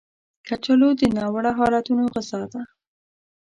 [0.47, 2.61] کچالو د ناوړه حالتونو غذا ده